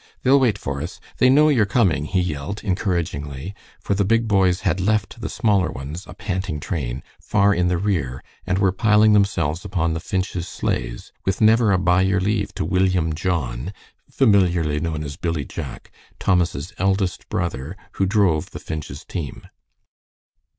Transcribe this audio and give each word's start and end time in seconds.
"They'll 0.23 0.39
wait 0.39 0.57
for 0.57 0.81
us. 0.81 0.99
They 1.19 1.29
know 1.29 1.49
you're 1.49 1.67
coming," 1.67 2.05
he 2.05 2.21
yelled, 2.21 2.63
encouragingly, 2.63 3.53
for 3.79 3.93
the 3.93 4.03
big 4.03 4.27
boys 4.27 4.61
had 4.61 4.79
left 4.81 5.21
the 5.21 5.29
smaller 5.29 5.69
ones, 5.69 6.05
a 6.07 6.15
panting 6.15 6.59
train, 6.59 7.03
far 7.19 7.53
in 7.53 7.67
the 7.67 7.77
rear, 7.77 8.23
and 8.47 8.57
were 8.57 8.71
piling 8.71 9.13
themselves 9.13 9.63
upon 9.63 9.93
the 9.93 9.99
Finch's 9.99 10.47
sleighs, 10.47 11.11
with 11.23 11.39
never 11.39 11.71
a 11.71 11.77
"by 11.77 12.01
your 12.01 12.19
leave" 12.19 12.51
to 12.55 12.65
William 12.65 13.13
John 13.13 13.73
familiarly 14.09 14.79
known 14.79 15.03
as 15.03 15.17
Billy 15.17 15.45
Jack 15.45 15.91
Thomas' 16.17 16.73
eldest 16.79 17.29
brother, 17.29 17.77
who 17.91 18.07
drove 18.07 18.49
the 18.49 18.59
Finch's 18.59 19.05
team. 19.05 19.45